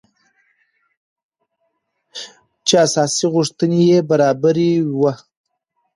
چې 2.65 2.75
اساسي 2.85 3.25
غوښتنې 3.33 3.81
يې 3.89 3.99
برابري 4.09 4.71
وه. 4.99 5.13